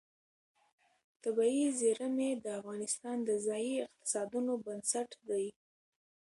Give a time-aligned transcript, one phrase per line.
[1.23, 5.45] طبیعي زیرمې د افغانستان د ځایي اقتصادونو بنسټ دی.